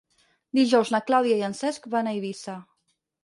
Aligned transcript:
Dijous 0.59 0.91
na 0.95 1.01
Clàudia 1.09 1.37
i 1.41 1.45
en 1.49 1.55
Cesc 1.59 1.87
van 1.97 2.09
a 2.13 2.17
Eivissa. 2.17 2.57